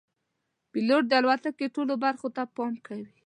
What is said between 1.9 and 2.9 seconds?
برخو ته پام